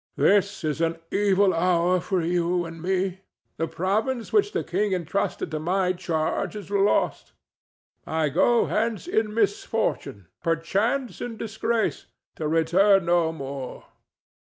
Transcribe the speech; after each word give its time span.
"This 0.17 0.63
is 0.63 0.81
an 0.81 0.97
evil 1.11 1.53
hour 1.53 1.99
for 1.99 2.23
you 2.23 2.65
and 2.65 2.81
me. 2.81 3.19
The 3.57 3.67
province 3.67 4.33
which 4.33 4.51
the 4.51 4.63
king 4.63 4.93
entrusted 4.93 5.51
to 5.51 5.59
my 5.59 5.93
charge 5.93 6.55
is 6.55 6.71
lost. 6.71 7.33
I 8.07 8.29
go 8.29 8.65
hence 8.65 9.05
in 9.05 9.31
misfortune—perchance 9.31 11.21
in 11.21 11.37
disgrace—to 11.37 12.47
return 12.47 13.05
no 13.05 13.31
more. 13.31 13.85